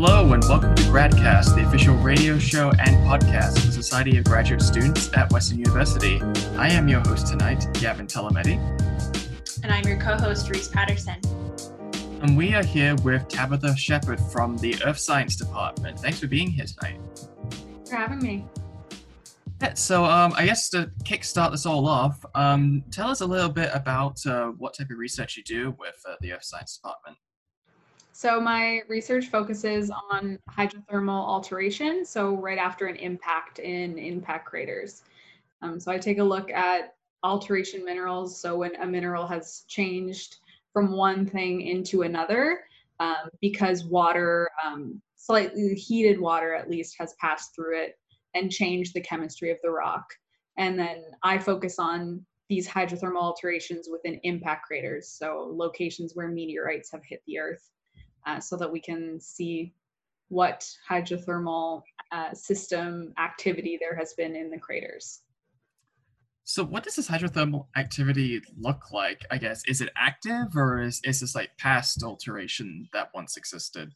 [0.00, 4.22] Hello and welcome to Gradcast, the official radio show and podcast of the Society of
[4.22, 6.22] Graduate Students at Western University.
[6.56, 8.58] I am your host tonight, Gavin Telemetti.
[9.64, 11.16] And I'm your co-host, Reese Patterson.
[12.22, 15.98] And we are here with Tabitha Shepard from the Earth Science Department.
[15.98, 17.00] Thanks for being here tonight.
[17.84, 18.46] for having me.
[19.74, 23.70] So um, I guess to kickstart this all off, um, tell us a little bit
[23.74, 27.16] about uh, what type of research you do with uh, the Earth Science Department.
[28.18, 35.04] So my research focuses on hydrothermal alteration, so right after an impact in impact craters.
[35.62, 40.38] Um, so I take a look at alteration minerals, so when a mineral has changed
[40.72, 42.64] from one thing into another,
[42.98, 48.00] um, because water, um, slightly heated water at least, has passed through it
[48.34, 50.12] and changed the chemistry of the rock.
[50.56, 56.90] And then I focus on these hydrothermal alterations within impact craters, so locations where meteorites
[56.90, 57.70] have hit the earth
[58.26, 59.72] uh, so that we can see
[60.28, 65.20] what hydrothermal uh, system activity there has been in the craters.
[66.44, 69.26] So, what does this hydrothermal activity look like?
[69.30, 73.92] I guess is it active or is, is this like past alteration that once existed?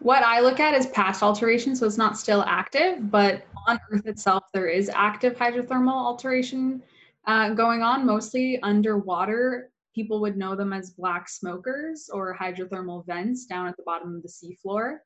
[0.00, 4.06] What I look at is past alteration, so it's not still active, but on Earth
[4.06, 6.82] itself, there is active hydrothermal alteration
[7.26, 13.46] uh, going on, mostly underwater people would know them as black smokers or hydrothermal vents
[13.46, 14.98] down at the bottom of the seafloor,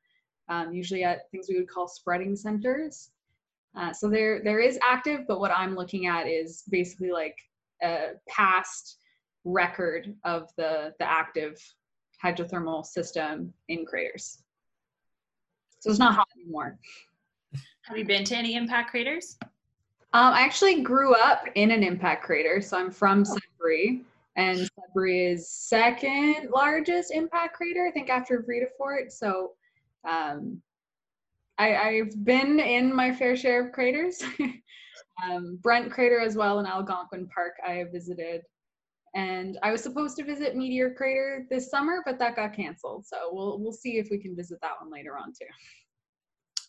[0.49, 3.09] um, usually at things we would call spreading centers.
[3.75, 7.35] Uh, so there, there is active, but what I'm looking at is basically like
[7.81, 8.99] a past
[9.45, 11.59] record of the, the active
[12.23, 14.43] hydrothermal system in craters.
[15.79, 16.77] So it's not hot anymore.
[17.81, 19.37] Have you been to any impact craters?
[19.41, 24.03] Um, I actually grew up in an impact crater, so I'm from Sudbury
[24.35, 29.11] and Sudbury is second largest impact crater, I think, after Vredefort.
[29.11, 29.51] So
[30.07, 30.61] um,
[31.57, 34.23] I, I've been in my fair share of craters.
[35.23, 38.41] um, Brent Crater as well in Algonquin Park I visited.
[39.15, 43.05] And I was supposed to visit Meteor Crater this summer, but that got canceled.
[43.05, 45.45] So we'll we'll see if we can visit that one later on too.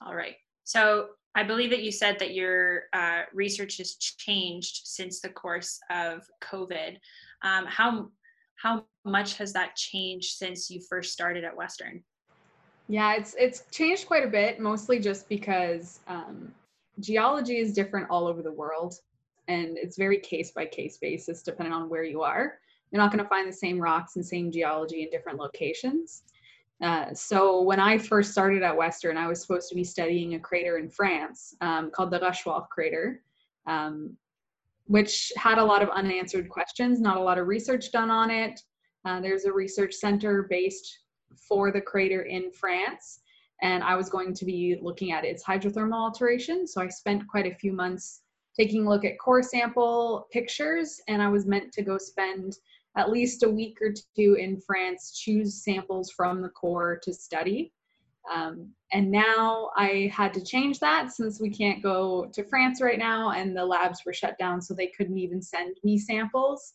[0.07, 0.37] All right.
[0.65, 5.81] So I believe that you said that your uh, research has changed since the course
[5.91, 6.97] of COVID.
[7.45, 8.11] Um, how
[8.57, 12.03] how much has that changed since you first started at Western?
[12.89, 16.53] Yeah, it's it's changed quite a bit, mostly just because um,
[17.01, 18.95] geology is different all over the world,
[19.47, 22.59] and it's very case by case basis depending on where you are.
[22.91, 26.23] You're not going to find the same rocks and same geology in different locations.
[26.83, 30.39] Uh, so when I first started at Western, I was supposed to be studying a
[30.39, 33.23] crater in France um, called the Rochechouart crater.
[33.67, 34.17] Um,
[34.87, 38.61] which had a lot of unanswered questions, not a lot of research done on it.
[39.05, 40.99] Uh, there's a research center based
[41.37, 43.21] for the crater in France,
[43.63, 46.67] and I was going to be looking at its hydrothermal alteration.
[46.67, 48.23] So I spent quite a few months
[48.59, 52.57] taking a look at core sample pictures, and I was meant to go spend
[52.97, 57.73] at least a week or two in France, choose samples from the core to study.
[58.33, 62.99] Um, and now I had to change that since we can't go to France right
[62.99, 66.75] now and the labs were shut down, so they couldn't even send me samples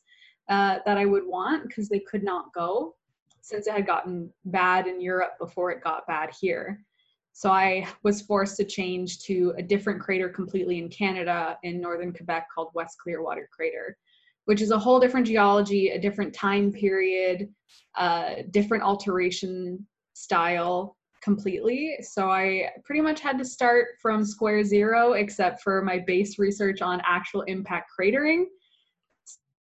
[0.49, 2.95] uh, that I would want because they could not go
[3.41, 6.83] since it had gotten bad in Europe before it got bad here.
[7.31, 12.11] So I was forced to change to a different crater completely in Canada in northern
[12.11, 13.97] Quebec called West Clearwater Crater,
[14.45, 17.49] which is a whole different geology, a different time period,
[17.97, 21.97] uh, different alteration style completely.
[22.01, 26.81] So I pretty much had to start from square zero, except for my base research
[26.81, 28.45] on actual impact cratering.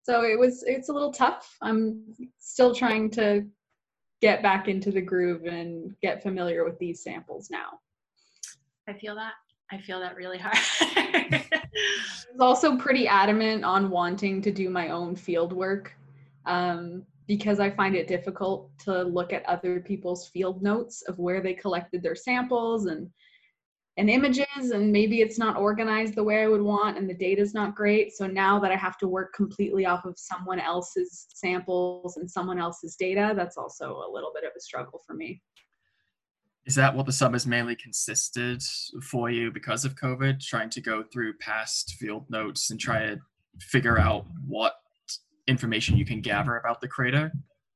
[0.03, 1.57] So it was it's a little tough.
[1.61, 2.03] I'm
[2.39, 3.45] still trying to
[4.21, 7.79] get back into the groove and get familiar with these samples now.
[8.87, 9.33] I feel that.
[9.69, 10.55] I feel that really hard.
[10.81, 11.43] I
[12.31, 15.93] was also pretty adamant on wanting to do my own field work.
[16.45, 21.41] Um, because I find it difficult to look at other people's field notes of where
[21.41, 23.09] they collected their samples and
[23.97, 27.55] and images and maybe it's not organized the way I would want and the data's
[27.55, 28.15] not great.
[28.15, 32.59] So now that I have to work completely off of someone else's samples and someone
[32.59, 35.41] else's data, that's also a little bit of a struggle for me.
[36.67, 38.61] Is that what the summers mainly consisted
[39.01, 43.17] for you because of COVID, trying to go through past field notes and try to
[43.59, 44.75] figure out what
[45.47, 47.31] information you can gather about the crater?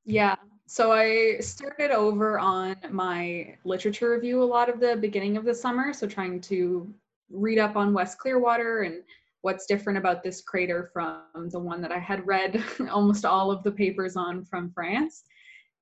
[0.05, 0.35] Yeah.
[0.67, 5.53] So I started over on my literature review a lot of the beginning of the
[5.53, 5.93] summer.
[5.93, 6.93] So trying to
[7.29, 9.03] read up on West Clearwater and
[9.41, 13.63] what's different about this crater from the one that I had read almost all of
[13.63, 15.23] the papers on from France.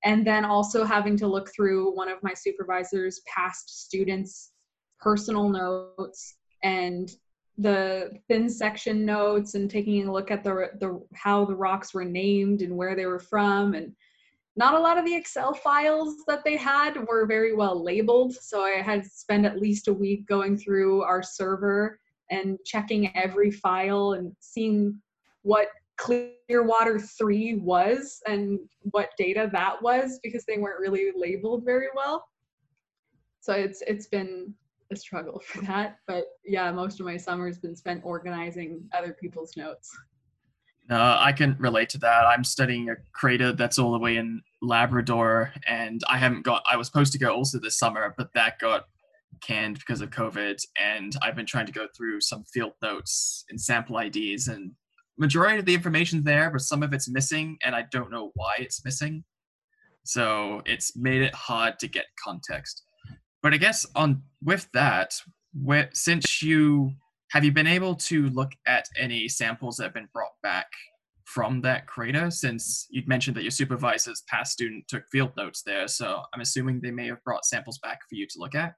[0.02, 4.52] and then also having to look through one of my supervisors past students
[4.98, 7.10] personal notes and
[7.58, 12.04] the thin section notes and taking a look at the the how the rocks were
[12.04, 13.92] named and where they were from and
[14.56, 18.62] not a lot of the excel files that they had were very well labeled so
[18.62, 21.98] i had to spend at least a week going through our server
[22.30, 24.98] and checking every file and seeing
[25.42, 25.68] what
[26.00, 28.58] Clearwater 3 was and
[28.92, 32.24] what data that was because they weren't really labeled very well.
[33.40, 34.54] So it's it's been
[34.90, 35.98] a struggle for that.
[36.06, 39.90] But yeah, most of my summer has been spent organizing other people's notes.
[40.90, 42.26] Uh, I can relate to that.
[42.26, 46.64] I'm studying a crater that's all the way in Labrador, and I haven't got.
[46.68, 48.86] I was supposed to go also this summer, but that got
[49.40, 50.60] canned because of COVID.
[50.80, 54.72] And I've been trying to go through some field notes and sample IDs, and
[55.16, 58.56] majority of the information's there, but some of it's missing, and I don't know why
[58.58, 59.22] it's missing.
[60.02, 62.82] So it's made it hard to get context.
[63.42, 65.14] But I guess on with that,
[65.52, 66.92] where, since you
[67.30, 70.66] have you been able to look at any samples that have been brought back
[71.24, 72.30] from that crater?
[72.30, 76.80] Since you'd mentioned that your supervisor's past student took field notes there so i'm assuming
[76.80, 78.74] they may have brought samples back for you to look at?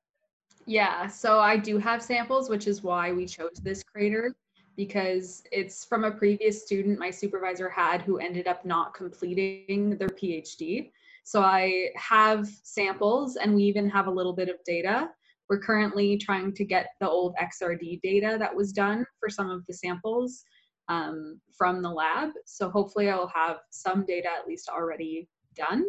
[0.66, 4.34] Yeah so i do have samples which is why we chose this crater
[4.76, 10.08] because it's from a previous student my supervisor had who ended up not completing their
[10.08, 10.90] phd
[11.24, 15.08] so I have samples and we even have a little bit of data.
[15.48, 19.64] We're currently trying to get the old XRD data that was done for some of
[19.66, 20.44] the samples
[20.88, 22.30] um, from the lab.
[22.46, 25.84] So hopefully I'll have some data at least already done.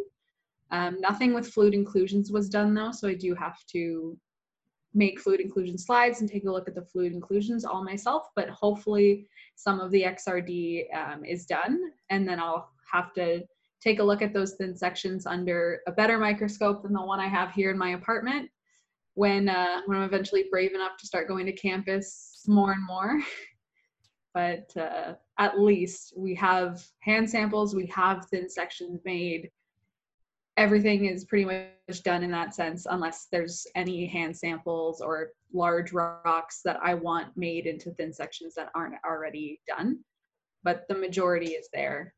[0.72, 4.18] Um, nothing with fluid inclusions was done though, so I do have to
[4.96, 8.50] make fluid inclusion slides and take a look at the fluid inclusions all myself, but
[8.50, 13.44] hopefully some of the XRD um, is done and then I'll have to
[13.84, 17.28] take a look at those thin sections under a better microscope than the one I
[17.28, 18.50] have here in my apartment
[19.16, 23.22] when uh, when I'm eventually brave enough to start going to campus more and more.
[24.34, 29.50] but uh, at least we have hand samples, we have thin sections made.
[30.56, 35.92] Everything is pretty much done in that sense, unless there's any hand samples or large
[35.94, 40.00] rocks that I want made into thin sections that aren't already done.
[40.64, 42.14] But the majority is there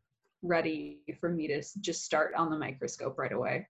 [0.48, 3.68] ready for me to just start on the microscope right away.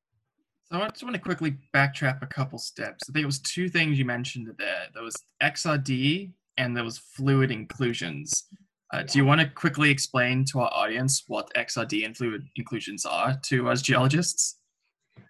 [0.72, 3.04] So I just want to quickly backtrack a couple steps.
[3.10, 4.88] I think it was two things you mentioned there.
[4.94, 8.45] There was XRD and there was fluid inclusions.
[8.92, 13.06] Uh, do you want to quickly explain to our audience what XRD and fluid inclusions
[13.06, 14.57] are to us geologists?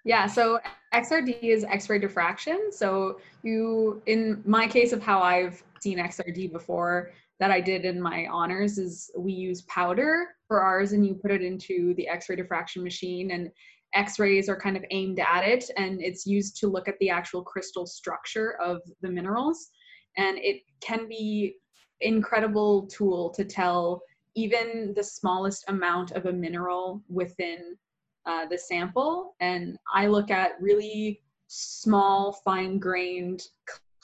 [0.05, 0.59] Yeah, so
[0.93, 2.71] XRD is X-ray diffraction.
[2.71, 8.01] So you, in my case of how I've seen XRD before, that I did in
[8.01, 12.35] my honors is we use powder for ours and you put it into the x-ray
[12.35, 13.49] diffraction machine and
[13.93, 17.41] x-rays are kind of aimed at it and it's used to look at the actual
[17.41, 19.69] crystal structure of the minerals.
[20.17, 21.55] And it can be
[22.01, 24.01] incredible tool to tell
[24.35, 27.77] even the smallest amount of a mineral within
[28.25, 29.35] uh, the sample.
[29.39, 33.43] And i look at really small fine grained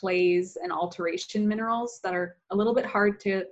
[0.02, 3.46] clays and alteration minerals that are a little bit hard to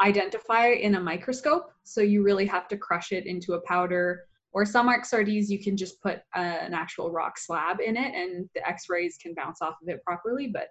[0.00, 1.70] identify in a microscope.
[1.84, 4.26] So you really have to crush it into a powder.
[4.54, 8.48] Or some XRDs, you can just put a, an actual rock slab in it and
[8.54, 10.48] the x-rays can bounce off of it properly.
[10.48, 10.68] But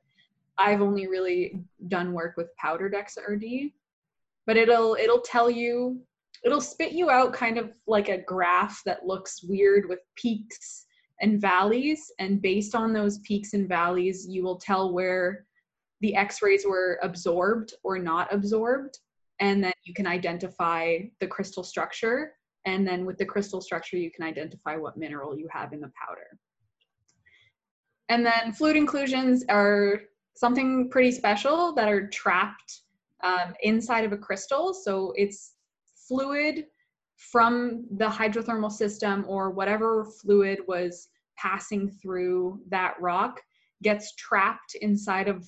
[0.57, 3.73] I've only really done work with powdered XRD.
[4.47, 6.01] But it'll it'll tell you,
[6.43, 10.87] it'll spit you out kind of like a graph that looks weird with peaks
[11.21, 12.11] and valleys.
[12.19, 15.45] And based on those peaks and valleys, you will tell where
[16.01, 18.97] the x-rays were absorbed or not absorbed.
[19.39, 22.33] And then you can identify the crystal structure.
[22.65, 25.91] And then with the crystal structure, you can identify what mineral you have in the
[26.05, 26.27] powder.
[28.09, 30.01] And then fluid inclusions are
[30.35, 32.81] something pretty special that are trapped
[33.23, 34.73] um, inside of a crystal.
[34.73, 35.53] So it's
[36.07, 36.65] fluid
[37.15, 41.09] from the hydrothermal system or whatever fluid was
[41.41, 43.41] passing through that rock
[43.83, 45.47] gets trapped inside of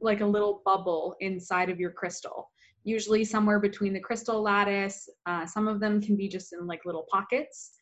[0.00, 2.50] like a little bubble inside of your crystal.
[2.84, 6.84] Usually somewhere between the crystal lattice uh, some of them can be just in like
[6.84, 7.72] little pockets.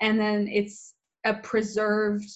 [0.00, 2.28] And then it's a preserved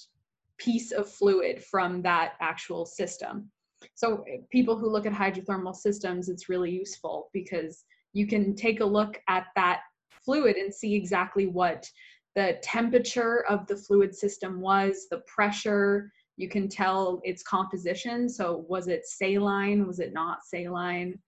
[0.59, 3.51] piece of fluid from that actual system.
[3.95, 8.85] So people who look at hydrothermal systems it's really useful because you can take a
[8.85, 9.81] look at that
[10.25, 11.87] fluid and see exactly what
[12.35, 18.29] the temperature of the fluid system was, the pressure, you can tell its composition.
[18.29, 19.87] So was it saline?
[19.87, 21.19] Was it not saline?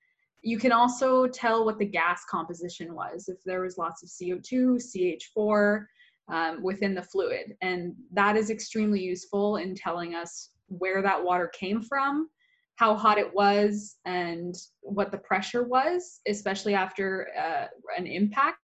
[0.42, 3.28] You can also tell what the gas composition was.
[3.28, 5.86] If there was lots of CO2, CH4,
[6.28, 7.56] um, within the fluid.
[7.62, 12.28] And that is extremely useful in telling us where that water came from,
[12.76, 18.58] how hot it was, and what the pressure was, especially after uh, an impact.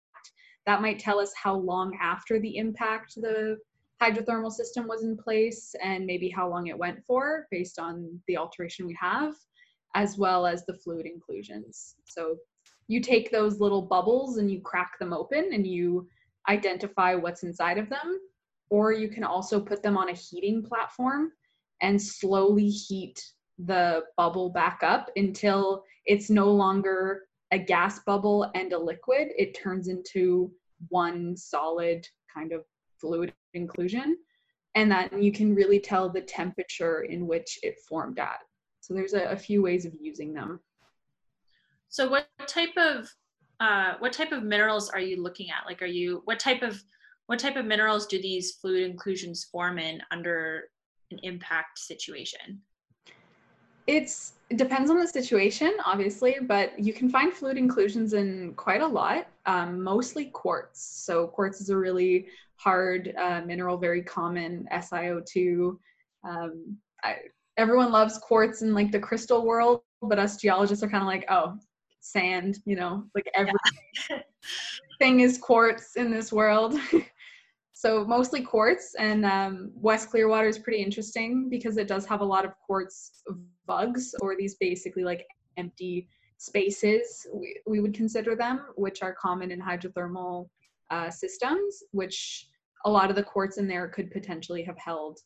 [0.65, 3.57] That might tell us how long after the impact the
[4.01, 8.37] hydrothermal system was in place and maybe how long it went for based on the
[8.37, 9.35] alteration we have,
[9.95, 11.95] as well as the fluid inclusions.
[12.05, 12.37] So
[12.87, 16.07] you take those little bubbles and you crack them open and you
[16.47, 18.19] identify what's inside of them.
[18.69, 21.31] Or you can also put them on a heating platform
[21.81, 23.23] and slowly heat
[23.57, 29.29] the bubble back up until it's no longer a gas bubble and a liquid.
[29.37, 30.51] It turns into
[30.89, 32.63] one solid kind of
[32.99, 34.17] fluid inclusion.
[34.75, 38.39] And that you can really tell the temperature in which it formed at.
[38.81, 40.59] So there's a, a few ways of using them.
[41.89, 43.11] So what type of
[43.59, 45.65] uh, what type of minerals are you looking at?
[45.65, 46.81] Like, are you what type of
[47.25, 50.65] what type of minerals do these fluid inclusions form in under
[51.11, 52.61] an impact situation?
[53.89, 58.81] It's it depends on the situation, obviously, but you can find fluid inclusions in quite
[58.81, 60.79] a lot, um, mostly quartz.
[60.79, 65.75] So quartz is a really hard uh, mineral, very common SiO2.
[66.24, 67.15] Um, I,
[67.58, 71.25] everyone loves quartz in like the crystal world, but us geologists are kind of like,
[71.29, 71.58] oh,
[72.01, 73.58] sand, you know, like everything,
[75.01, 75.25] yeah.
[75.25, 76.75] is quartz in this world.
[77.74, 82.25] so mostly quartz and um, West Clearwater is pretty interesting because it does have a
[82.25, 83.24] lot of quartz
[83.69, 85.25] vugs or these basically like
[85.57, 86.07] empty
[86.38, 90.47] spaces, we, we would consider them, which are common in hydrothermal
[90.89, 92.47] uh, systems, which
[92.85, 95.19] a lot of the quartz in there could potentially have held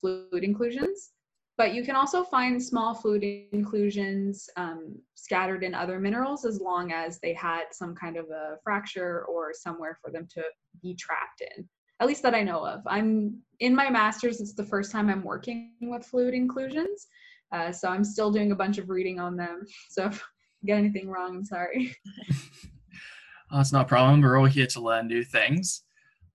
[0.00, 1.10] fluid inclusions.
[1.58, 6.90] But you can also find small fluid inclusions um, scattered in other minerals as long
[6.90, 10.42] as they had some kind of a fracture or somewhere for them to
[10.82, 11.68] be trapped in.
[12.00, 12.80] At least that I know of.
[12.86, 17.08] I'm in my master's, it's the first time I'm working with fluid inclusions.
[17.52, 19.66] Uh, so I'm still doing a bunch of reading on them.
[19.90, 21.96] So if I get anything wrong, I'm sorry.
[23.50, 24.20] oh, it's not a problem.
[24.20, 25.82] We're all here to learn new things.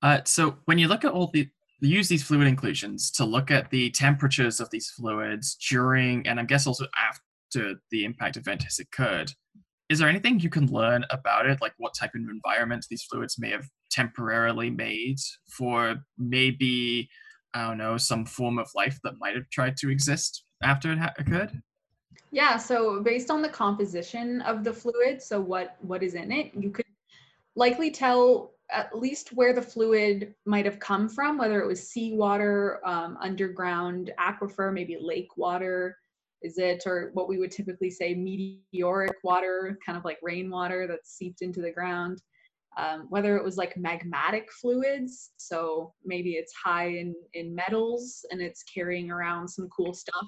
[0.02, 1.50] Uh, so when you look at all the
[1.82, 6.44] use these fluid inclusions to look at the temperatures of these fluids during and I
[6.44, 9.32] guess also after the impact event has occurred.
[9.88, 13.38] Is there anything you can learn about it, like what type of environment these fluids
[13.38, 15.18] may have temporarily made
[15.48, 17.08] for maybe,
[17.54, 20.98] I don't know, some form of life that might have tried to exist after it
[20.98, 21.62] ha- occurred?
[22.32, 26.52] Yeah, so based on the composition of the fluid, so what what is in it,
[26.54, 26.86] you could
[27.56, 32.82] likely tell at least where the fluid might have come from, whether it was seawater,
[32.86, 35.98] um, underground aquifer, maybe lake water,
[36.42, 41.16] is it, or what we would typically say meteoric water, kind of like rainwater that's
[41.16, 42.22] seeped into the ground.
[42.78, 48.42] Um, whether it was like magmatic fluids, so maybe it's high in, in metals and
[48.42, 50.28] it's carrying around some cool stuff.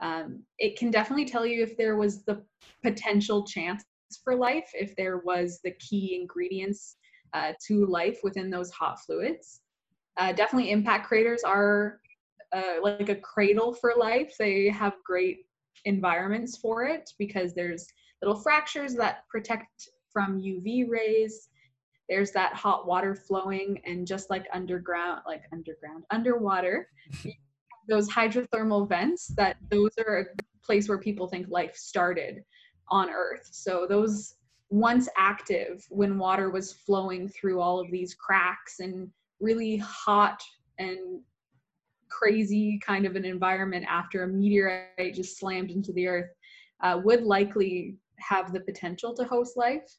[0.00, 2.42] Um, it can definitely tell you if there was the
[2.82, 3.84] potential chance
[4.24, 6.96] for life, if there was the key ingredients
[7.32, 9.60] uh, to life within those hot fluids.
[10.16, 12.00] Uh, definitely impact craters are
[12.52, 14.34] uh, like a cradle for life.
[14.38, 15.46] They have great
[15.84, 17.86] environments for it because there's
[18.22, 21.48] little fractures that protect from UV rays.
[22.08, 26.88] There's that hot water flowing, and just like underground, like underground, underwater,
[27.90, 32.42] those hydrothermal vents, that those are a place where people think life started
[32.88, 33.48] on Earth.
[33.50, 34.36] So those
[34.70, 40.40] once active when water was flowing through all of these cracks and really hot
[40.78, 41.20] and
[42.08, 46.30] crazy kind of an environment after a meteorite just slammed into the earth
[46.82, 49.96] uh, would likely have the potential to host life.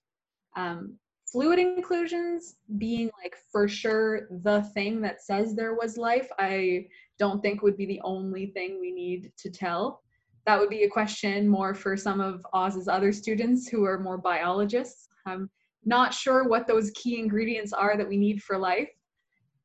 [0.55, 6.88] Um, fluid inclusions being like for sure the thing that says there was life, I
[7.24, 10.01] don't think would be the only thing we need to tell
[10.46, 14.18] that would be a question more for some of Oz's other students who are more
[14.18, 15.08] biologists.
[15.25, 15.50] I'm
[15.86, 18.90] not sure what those key ingredients are that we need for life,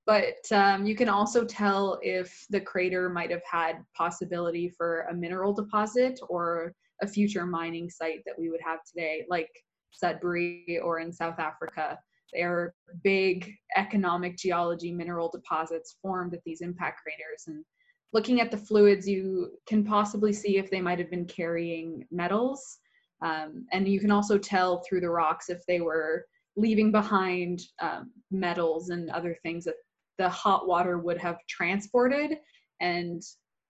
[0.05, 5.15] but um, you can also tell if the crater might have had possibility for a
[5.15, 9.51] mineral deposit or a future mining site that we would have today, like
[9.93, 11.99] Sudbury or in South Africa.
[12.33, 17.45] They are big economic geology mineral deposits formed at these impact craters.
[17.47, 17.65] And
[18.13, 22.79] looking at the fluids, you can possibly see if they might have been carrying metals.
[23.23, 28.11] Um, and you can also tell through the rocks if they were leaving behind um,
[28.31, 29.75] metals and other things that
[30.19, 32.39] the hot water would have transported
[32.81, 33.23] and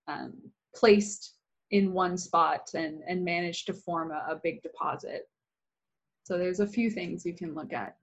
[0.09, 0.35] um,
[0.75, 1.35] placed
[1.71, 5.23] in one spot and, and managed to form a, a big deposit.
[6.25, 7.97] So there's a few things you can look at.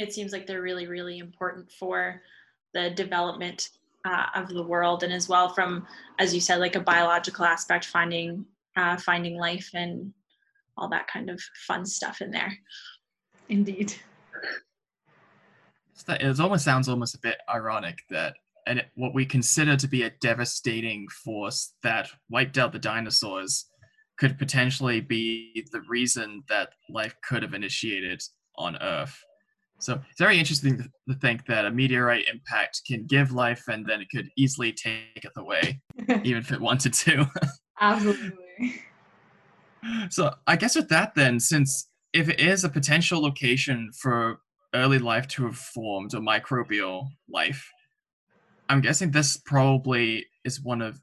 [0.00, 2.22] It seems like they're really, really important for
[2.72, 3.68] the development
[4.06, 5.86] uh, of the world, and as well from,
[6.18, 10.12] as you said, like a biological aspect, finding uh, finding life and
[10.78, 12.56] all that kind of fun stuff in there.
[13.48, 13.94] Indeed.
[16.08, 20.10] It almost sounds almost a bit ironic that and what we consider to be a
[20.22, 23.66] devastating force that wiped out the dinosaurs
[24.18, 28.22] could potentially be the reason that life could have initiated
[28.56, 29.22] on Earth.
[29.80, 34.00] So it's very interesting to think that a meteorite impact can give life and then
[34.02, 35.80] it could easily take it away,
[36.22, 37.26] even if it wanted to.
[37.80, 38.34] Absolutely.
[40.10, 44.40] So I guess with that then, since if it is a potential location for
[44.74, 47.66] early life to have formed or microbial life,
[48.68, 51.00] I'm guessing this probably is one of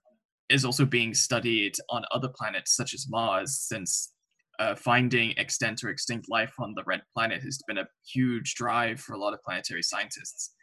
[0.49, 4.13] is also being studied on other planets such as Mars, since
[4.59, 8.99] uh, finding extant or extinct life on the red planet has been a huge drive
[8.99, 10.53] for a lot of planetary scientists.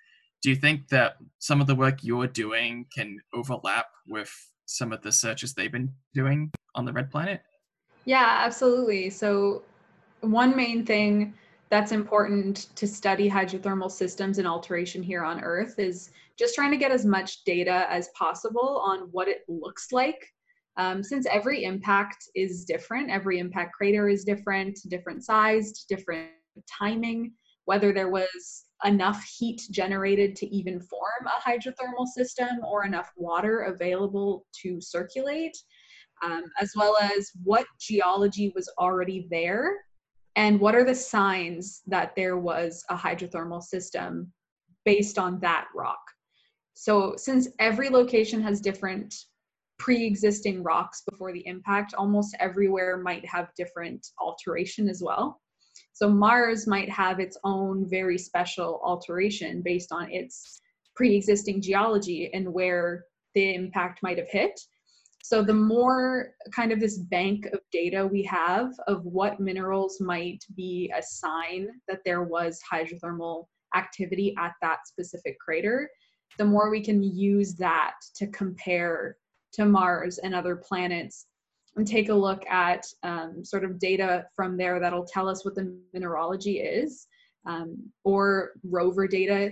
[0.42, 4.30] Do you think that some of the work you're doing can overlap with
[4.66, 7.40] some of the searches they've been doing on the red planet?
[8.04, 9.10] Yeah, absolutely.
[9.10, 9.62] So,
[10.20, 11.34] one main thing
[11.70, 16.76] that's important to study hydrothermal systems and alteration here on Earth is just trying to
[16.76, 20.33] get as much data as possible on what it looks like.
[20.76, 26.30] Um, since every impact is different, every impact crater is different, different sized, different
[26.66, 27.32] timing,
[27.64, 33.60] whether there was enough heat generated to even form a hydrothermal system or enough water
[33.62, 35.56] available to circulate,
[36.22, 39.76] um, as well as what geology was already there
[40.36, 44.32] and what are the signs that there was a hydrothermal system
[44.84, 46.00] based on that rock.
[46.74, 49.14] So since every location has different
[49.78, 55.40] pre-existing rocks before the impact almost everywhere might have different alteration as well.
[55.92, 60.60] So mars might have its own very special alteration based on its
[60.96, 64.58] pre-existing geology and where the impact might have hit.
[65.22, 70.44] So the more kind of this bank of data we have of what minerals might
[70.54, 75.88] be a sign that there was hydrothermal activity at that specific crater,
[76.38, 79.16] the more we can use that to compare
[79.54, 81.26] to Mars and other planets
[81.76, 85.54] and take a look at um, sort of data from there that'll tell us what
[85.54, 87.06] the mineralogy is
[87.46, 89.50] um, or rover data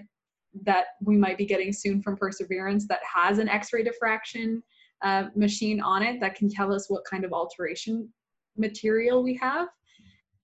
[0.64, 4.62] that we might be getting soon from Perseverance that has an X-ray diffraction
[5.02, 8.08] uh, machine on it that can tell us what kind of alteration
[8.56, 9.68] material we have.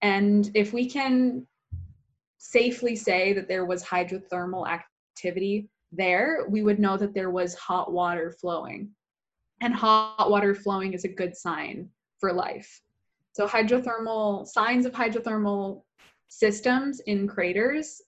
[0.03, 1.47] And if we can
[2.38, 7.92] safely say that there was hydrothermal activity there, we would know that there was hot
[7.92, 8.90] water flowing.
[9.61, 12.81] And hot water flowing is a good sign for life.
[13.33, 15.83] So, hydrothermal signs of hydrothermal
[16.29, 18.03] systems in craters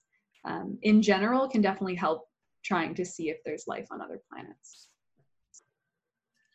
[0.45, 2.27] um, in general can definitely help
[2.63, 4.87] trying to see if there's life on other planets.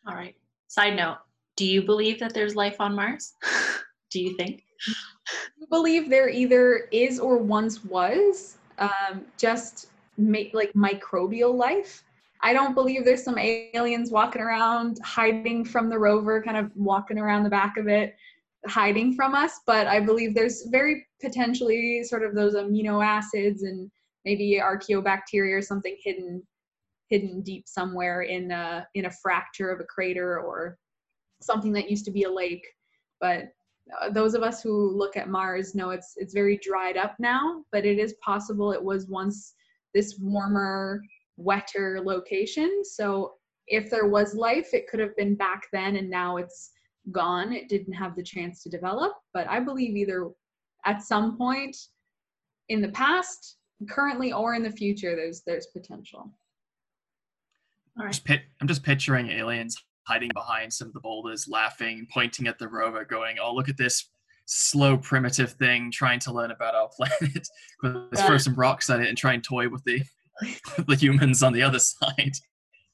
[0.06, 0.35] All right.
[0.68, 1.18] Side note
[1.56, 3.35] Do you believe that there's life on Mars?
[4.11, 4.62] Do you think?
[5.38, 12.04] I believe there either is or once was um, just ma- like microbial life.
[12.42, 17.18] I don't believe there's some aliens walking around hiding from the rover, kind of walking
[17.18, 18.14] around the back of it,
[18.66, 19.61] hiding from us.
[19.66, 23.90] But I believe there's very potentially sort of those amino acids and
[24.25, 26.42] maybe archaeobacteria or something hidden
[27.09, 30.77] hidden deep somewhere in a in a fracture of a crater or
[31.40, 32.66] something that used to be a lake
[33.20, 33.44] but
[34.03, 37.62] uh, those of us who look at mars know it's it's very dried up now
[37.70, 39.55] but it is possible it was once
[39.94, 41.01] this warmer
[41.37, 42.83] wetter location.
[42.85, 43.35] So
[43.66, 46.70] if there was life it could have been back then and now it's
[47.12, 47.53] gone.
[47.53, 49.12] It didn't have the chance to develop.
[49.33, 50.31] But i believe either
[50.85, 51.77] at some point
[52.68, 53.57] in the past
[53.88, 56.33] currently or in the future there's there's potential.
[57.99, 58.09] Right.
[58.09, 62.59] Just pit, I'm just picturing aliens hiding behind some of the boulders, laughing, pointing at
[62.59, 64.11] the rover, going, "Oh, look at this
[64.46, 67.49] slow, primitive thing trying to learn about our planet.
[67.83, 70.03] Let's throw some rocks at it and try and toy with the
[70.87, 72.33] the humans on the other side."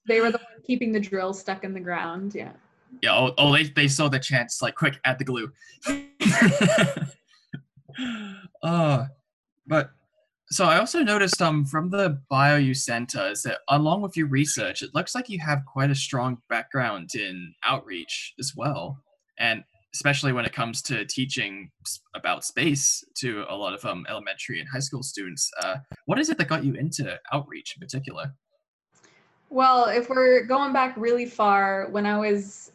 [0.07, 2.35] They were the one keeping the drill stuck in the ground.
[2.35, 2.53] Yeah.
[3.03, 3.15] Yeah.
[3.15, 4.61] Oh, oh they they saw the chance.
[4.61, 5.51] Like, quick, add the glue.
[8.63, 9.07] uh,
[9.67, 9.91] but
[10.51, 14.27] so I also noticed um from the bio you sent us that along with your
[14.27, 18.99] research, it looks like you have quite a strong background in outreach as well,
[19.39, 21.71] and especially when it comes to teaching
[22.15, 25.51] about space to a lot of um, elementary and high school students.
[25.63, 25.77] Uh,
[26.07, 28.33] what is it that got you into outreach in particular?
[29.51, 32.73] Well, if we're going back really far, when I was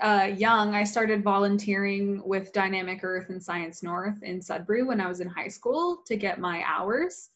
[0.00, 5.08] uh, young, I started volunteering with Dynamic Earth and Science North in Sudbury when I
[5.08, 7.30] was in high school to get my hours.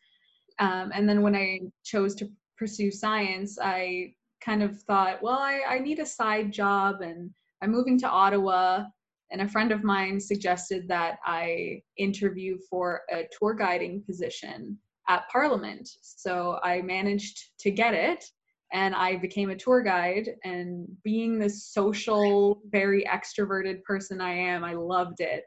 [0.58, 5.62] Um, and then when I chose to pursue science, I kind of thought, well, I,
[5.66, 7.30] I need a side job and
[7.62, 8.84] I'm moving to Ottawa.
[9.32, 15.28] And a friend of mine suggested that I interview for a tour guiding position at
[15.30, 15.88] Parliament.
[16.02, 18.24] So I managed to get it
[18.72, 20.30] and I became a tour guide.
[20.44, 25.44] And being the social, very extroverted person I am, I loved it.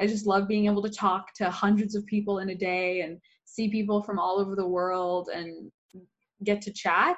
[0.00, 3.18] I just love being able to talk to hundreds of people in a day and
[3.44, 5.70] see people from all over the world and
[6.44, 7.16] get to chat.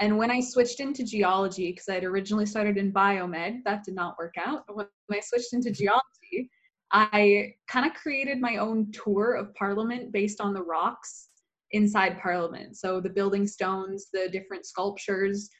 [0.00, 3.94] And when I switched into geology, because I had originally started in biomed, that did
[3.94, 4.62] not work out.
[4.72, 5.84] When I switched into mm-hmm.
[5.84, 6.50] geology,
[6.92, 11.28] I kind of created my own tour of Parliament based on the rocks
[11.72, 12.76] inside Parliament.
[12.76, 15.50] So the building stones, the different sculptures.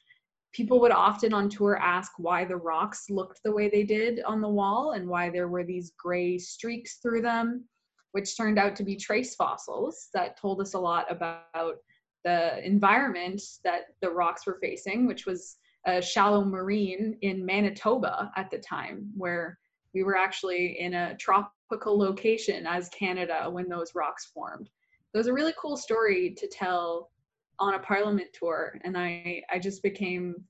[0.55, 4.41] People would often on tour ask why the rocks looked the way they did on
[4.41, 7.65] the wall and why there were these gray streaks through them,
[8.13, 11.77] which turned out to be trace fossils that told us a lot about
[12.25, 18.51] the environment that the rocks were facing, which was a shallow marine in Manitoba at
[18.51, 19.59] the time, where
[19.95, 24.69] we were actually in a tropical location as Canada when those rocks formed.
[25.15, 27.11] It was a really cool story to tell
[27.59, 30.45] on a parliament tour, and I, I just became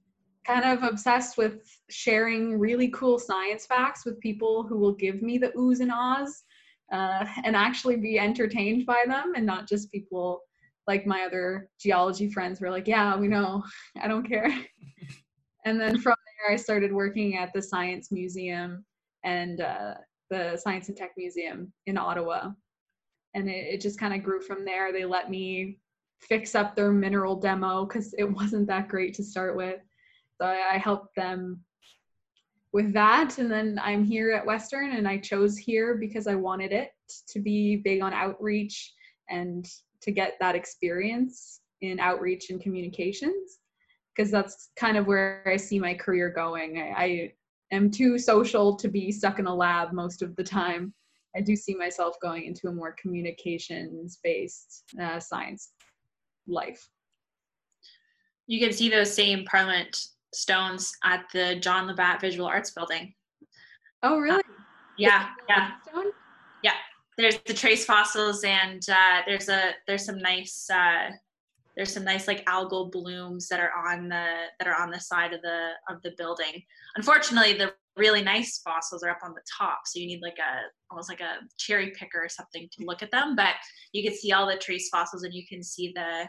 [0.49, 5.37] kind of obsessed with sharing really cool science facts with people who will give me
[5.37, 6.45] the oohs and ahs
[6.91, 10.41] uh, and actually be entertained by them and not just people
[10.89, 13.63] like my other geology friends were like, yeah, we know,
[14.03, 14.49] I don't care.
[15.65, 18.85] and then from there, I started working at the Science Museum
[19.23, 19.95] and uh,
[20.31, 22.51] the Science and Tech Museum in Ottawa.
[23.35, 24.93] And it, it just kind of grew from there.
[24.93, 25.79] They let me
[26.21, 29.81] fix up their mineral demo because it wasn't that great to start with.
[30.41, 31.61] So I, I helped them
[32.73, 33.37] with that.
[33.39, 36.91] And then I'm here at Western and I chose here because I wanted it
[37.29, 38.95] to be big on outreach
[39.29, 39.69] and
[40.03, 43.59] to get that experience in outreach and communications
[44.15, 46.79] because that's kind of where I see my career going.
[46.79, 47.33] I, I,
[47.71, 50.93] am too social to be stuck in a lab most of the time.
[51.37, 55.71] I do see myself going into a more communications based uh, science
[56.49, 56.89] life.
[58.47, 59.97] You can see those same Parliament
[60.35, 63.13] stones at the John Labatt Visual Arts Building.
[64.03, 64.39] Oh, really?
[64.41, 64.63] Uh,
[64.97, 65.73] yeah, yeah.
[65.89, 66.07] Stone?
[67.19, 71.11] There's the trace fossils and uh, there's a there's some nice uh,
[71.77, 75.33] there's some nice like algal blooms that are on the that are on the side
[75.33, 76.63] of the of the building.
[76.97, 80.63] Unfortunately, the really nice fossils are up on the top, so you need like a
[80.91, 83.37] almost like a cherry picker or something to look at them.
[83.37, 83.55] But
[83.93, 86.29] you can see all the trace fossils and you can see the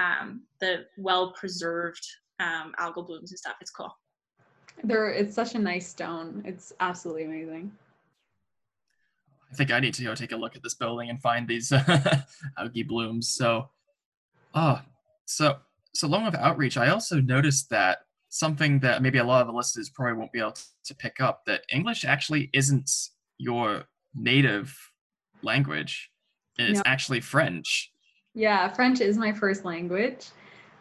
[0.00, 2.04] um, the well preserved
[2.40, 3.54] um, algal blooms and stuff.
[3.60, 3.96] It's cool.
[4.82, 6.42] There, it's such a nice stone.
[6.44, 7.72] It's absolutely amazing.
[9.54, 11.72] I think I need to go take a look at this building and find these
[12.58, 13.30] algae blooms.
[13.30, 13.70] So,
[14.52, 14.80] oh,
[15.26, 15.58] so
[15.94, 17.98] so along with outreach, I also noticed that
[18.30, 21.44] something that maybe a lot of the listeners probably won't be able to pick up
[21.46, 22.90] that English actually isn't
[23.38, 24.76] your native
[25.42, 26.10] language.
[26.58, 26.82] It's no.
[26.84, 27.92] actually French.
[28.34, 30.26] Yeah, French is my first language.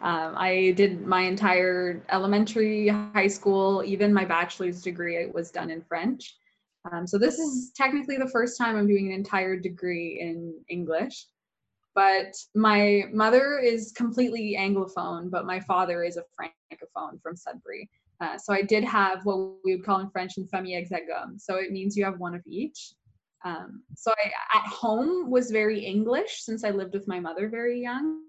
[0.01, 5.83] Um, I did my entire elementary, high school, even my bachelor's degree was done in
[5.83, 6.35] French.
[6.91, 11.27] Um, so this is technically the first time I'm doing an entire degree in English.
[11.95, 17.89] But my mother is completely Anglophone, but my father is a Francophone from Sudbury.
[18.19, 21.39] Uh, so I did have what we would call in French in famille exogame.
[21.39, 22.93] So it means you have one of each.
[23.45, 27.81] Um, so I, at home was very English since I lived with my mother very
[27.81, 28.21] young,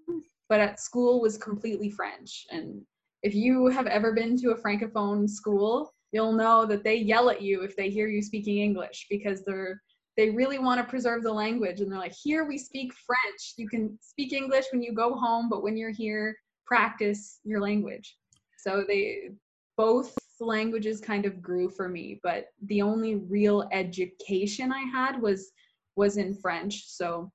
[0.49, 2.45] but at school was completely French.
[2.51, 2.81] And
[3.23, 7.41] if you have ever been to a Francophone school, you'll know that they yell at
[7.41, 9.81] you if they hear you speaking English because they're
[10.15, 13.53] they really want to preserve the language and they're like here we speak French.
[13.57, 18.15] You can speak English when you go home but when you're here practice your language.
[18.57, 19.31] So they
[19.75, 25.51] both languages kind of grew for me but the only real education I had was
[25.97, 26.85] was in French.
[26.87, 27.29] So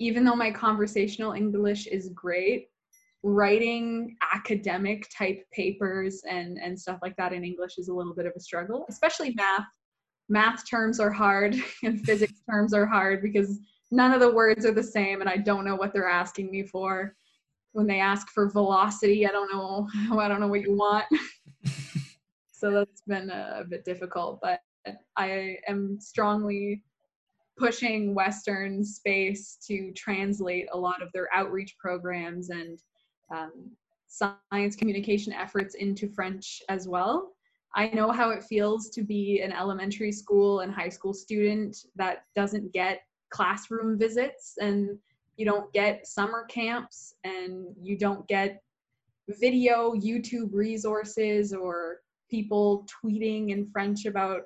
[0.00, 2.66] even though my conversational English is great
[3.26, 8.26] writing academic type papers and and stuff like that in english is a little bit
[8.26, 9.64] of a struggle especially math.
[10.28, 13.58] Math terms are hard and physics terms are hard because
[13.90, 16.64] none of the words are the same and i don't know what they're asking me
[16.64, 17.16] for.
[17.72, 19.88] When they ask for velocity i don't know
[20.20, 21.06] i don't know what you want.
[22.56, 24.60] So that's been a, a bit difficult but
[25.16, 26.82] i am strongly
[27.58, 32.78] pushing western space to translate a lot of their outreach programs and
[33.30, 33.70] um,
[34.06, 37.32] science communication efforts into French as well.
[37.74, 42.24] I know how it feels to be an elementary school and high school student that
[42.36, 44.96] doesn't get classroom visits and
[45.36, 48.62] you don't get summer camps and you don't get
[49.28, 54.42] video YouTube resources or people tweeting in French about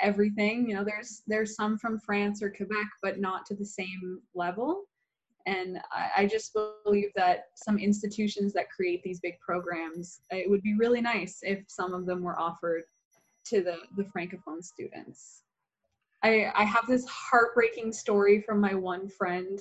[0.00, 0.68] everything.
[0.68, 4.84] You know, there's there's some from France or Quebec, but not to the same level.
[5.46, 10.50] And I, I just believe that some institutions that create these big programs, uh, it
[10.50, 12.82] would be really nice if some of them were offered
[13.46, 15.42] to the, the Francophone students.
[16.22, 19.60] I, I have this heartbreaking story from my one friend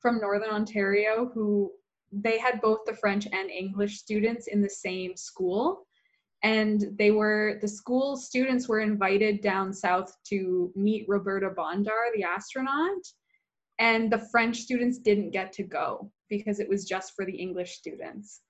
[0.00, 1.70] from Northern Ontario who
[2.12, 5.86] they had both the French and English students in the same school.
[6.42, 12.24] And they were, the school students were invited down south to meet Roberta Bondar, the
[12.24, 13.02] astronaut.
[13.80, 17.72] And the French students didn't get to go because it was just for the English
[17.78, 18.42] students.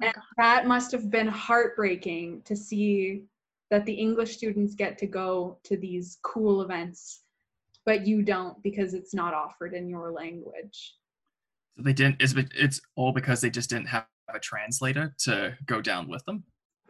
[0.00, 3.24] And that must have been heartbreaking to see
[3.70, 7.22] that the English students get to go to these cool events,
[7.84, 10.96] but you don't because it's not offered in your language.
[11.76, 12.20] So they didn't.
[12.20, 16.24] Is it- it's all because they just didn't have a translator to go down with
[16.24, 16.44] them.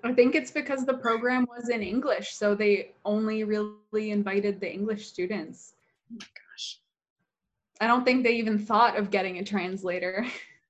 [0.04, 4.72] I think it's because the program was in English, so they only really invited the
[4.72, 5.74] English students.
[6.18, 6.51] Gosh.
[7.82, 10.24] I don't think they even thought of getting a translator.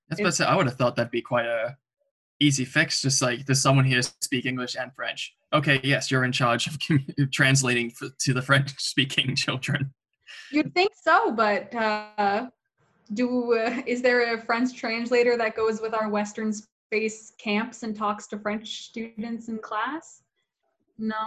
[0.08, 0.46] That's what I said.
[0.46, 1.76] I would have thought that'd be quite a
[2.40, 3.02] easy fix.
[3.02, 5.34] Just like there's someone here speak English and French.
[5.52, 6.78] Okay, yes, you're in charge of
[7.30, 9.92] translating for, to the French-speaking children.
[10.50, 12.46] You'd think so, but uh,
[13.12, 17.94] do uh, is there a French translator that goes with our Western space camps and
[17.94, 20.22] talks to French students in class?
[20.96, 21.26] No,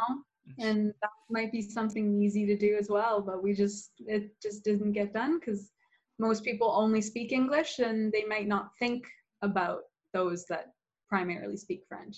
[0.59, 4.63] and that might be something easy to do as well, but we just it just
[4.63, 5.71] didn't get done because
[6.19, 9.05] most people only speak English and they might not think
[9.41, 9.81] about
[10.13, 10.71] those that
[11.09, 12.17] primarily speak French.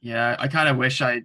[0.00, 1.22] Yeah, I kind of wish I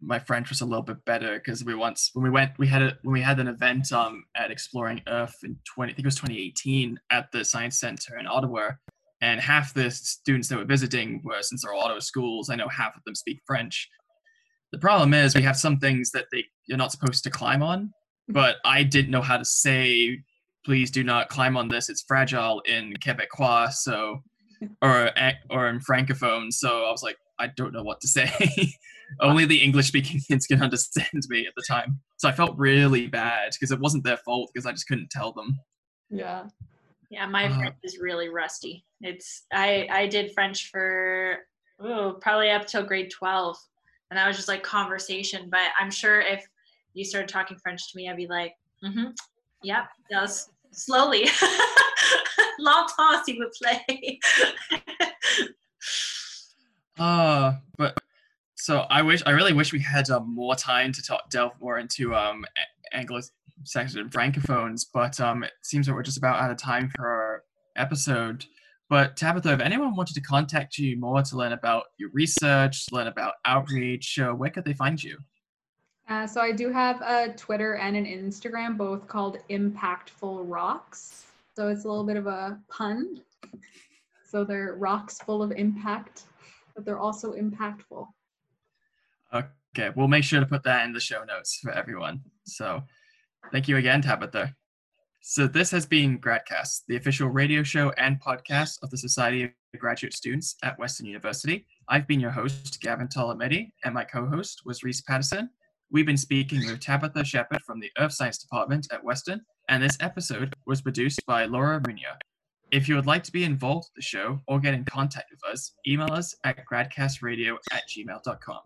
[0.00, 2.82] my French was a little bit better because we once when we went we had
[2.82, 6.06] a when we had an event um at Exploring Earth in 20 I think it
[6.06, 8.72] was 2018 at the Science Center in Ottawa,
[9.20, 12.50] and half the students that were visiting were since they're all Ottawa schools.
[12.50, 13.88] I know half of them speak French.
[14.72, 17.92] The problem is we have some things that they you're not supposed to climb on,
[18.28, 20.22] but I didn't know how to say
[20.64, 21.88] please do not climb on this.
[21.88, 24.22] It's fragile in Quebecois, so
[24.80, 25.10] or
[25.50, 26.52] or in francophone.
[26.52, 28.30] So I was like, I don't know what to say.
[29.20, 32.00] Only the English speaking kids can understand me at the time.
[32.18, 35.32] So I felt really bad because it wasn't their fault because I just couldn't tell
[35.32, 35.58] them.
[36.10, 36.44] Yeah.
[37.10, 38.86] Yeah, my Uh, French is really rusty.
[39.02, 41.38] It's I I did French for
[41.80, 43.58] oh, probably up till grade 12
[44.12, 46.46] and that was just like conversation, but I'm sure if
[46.92, 48.52] you started talking French to me I'd be like,
[48.84, 49.12] mm-hmm
[49.62, 51.28] Yep, was slowly.
[52.58, 54.18] Longtemps, s'il vous plaît."
[56.98, 57.96] Uh, but
[58.54, 61.78] so I wish I really wish we had um, more time to talk delve more
[61.78, 62.44] into um
[62.92, 67.08] Anglo-Saxon and francophones, but um it seems that we're just about out of time for
[67.08, 67.44] our
[67.76, 68.44] episode.
[68.92, 73.06] But Tabitha, if anyone wanted to contact you more to learn about your research, learn
[73.06, 75.16] about outreach, uh, where could they find you?
[76.10, 81.24] Uh, so I do have a Twitter and an Instagram, both called Impactful Rocks.
[81.56, 83.22] So it's a little bit of a pun.
[84.26, 86.24] So they're rocks full of impact,
[86.74, 88.06] but they're also impactful.
[89.32, 92.20] Okay, we'll make sure to put that in the show notes for everyone.
[92.44, 92.82] So
[93.52, 94.54] thank you again, Tabitha.
[95.24, 99.50] So this has been Gradcast, the official radio show and podcast of the Society of
[99.78, 101.64] Graduate Students at Western University.
[101.88, 105.48] I've been your host, Gavin Tolomedi, and my co-host was Reese Patterson.
[105.92, 109.96] We've been speaking with Tabitha Shepard from the Earth Science Department at Western, and this
[110.00, 112.18] episode was produced by Laura Munoz.
[112.72, 115.52] If you would like to be involved with the show or get in contact with
[115.52, 118.60] us, email us at gradcastradio at gmail.com.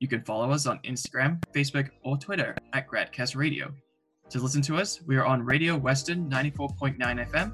[0.00, 3.72] You can follow us on Instagram, Facebook, or Twitter at Gradcast Radio.
[4.30, 7.52] To listen to us, we are on Radio Western 94.9 FM.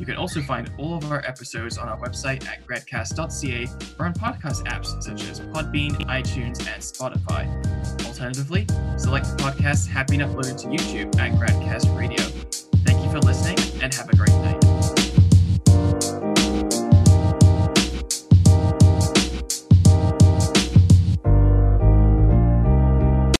[0.00, 3.66] You can also find all of our episodes on our website at gradcast.ca
[4.00, 7.46] or on podcast apps such as Podbean, iTunes, and Spotify.
[8.04, 12.22] Alternatively, select the podcast have been uploaded to YouTube at Gradcast Radio.
[12.84, 14.67] Thank you for listening and have a great night.